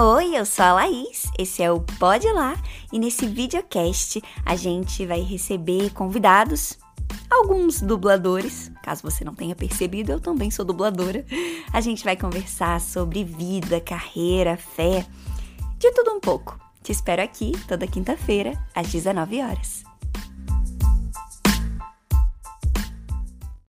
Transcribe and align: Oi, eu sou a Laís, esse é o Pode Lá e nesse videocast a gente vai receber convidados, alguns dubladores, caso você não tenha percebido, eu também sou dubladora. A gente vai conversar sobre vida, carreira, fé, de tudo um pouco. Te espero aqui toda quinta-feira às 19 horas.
Oi, 0.00 0.36
eu 0.38 0.46
sou 0.46 0.64
a 0.64 0.74
Laís, 0.74 1.28
esse 1.36 1.60
é 1.60 1.72
o 1.72 1.80
Pode 1.80 2.30
Lá 2.32 2.56
e 2.92 3.00
nesse 3.00 3.26
videocast 3.26 4.22
a 4.46 4.54
gente 4.54 5.04
vai 5.04 5.22
receber 5.22 5.90
convidados, 5.90 6.78
alguns 7.28 7.80
dubladores, 7.82 8.70
caso 8.80 9.02
você 9.02 9.24
não 9.24 9.34
tenha 9.34 9.56
percebido, 9.56 10.12
eu 10.12 10.20
também 10.20 10.52
sou 10.52 10.64
dubladora. 10.64 11.26
A 11.72 11.80
gente 11.80 12.04
vai 12.04 12.16
conversar 12.16 12.80
sobre 12.80 13.24
vida, 13.24 13.80
carreira, 13.80 14.56
fé, 14.56 15.04
de 15.80 15.90
tudo 15.90 16.12
um 16.12 16.20
pouco. 16.20 16.56
Te 16.80 16.92
espero 16.92 17.20
aqui 17.20 17.50
toda 17.66 17.84
quinta-feira 17.84 18.52
às 18.72 18.86
19 18.92 19.42
horas. 19.42 19.87